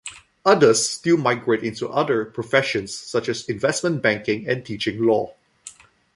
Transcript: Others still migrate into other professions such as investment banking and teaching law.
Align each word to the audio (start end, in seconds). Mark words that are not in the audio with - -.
Others 0.47 0.89
still 0.89 1.15
migrate 1.17 1.61
into 1.63 1.87
other 1.87 2.25
professions 2.25 2.91
such 2.97 3.29
as 3.29 3.47
investment 3.47 4.01
banking 4.01 4.47
and 4.49 4.65
teaching 4.65 4.99
law. 5.05 5.35